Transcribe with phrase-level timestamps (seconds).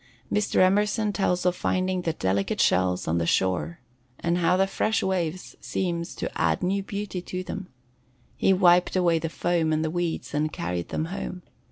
[0.33, 0.55] Mr.
[0.61, 3.77] Emerson tells of finding the "delicate shells on the shore,"
[4.19, 7.67] and how the fresh waves seemed to add new beauty to them.
[8.35, 11.43] He wiped away the foam and the weeds and carried them home.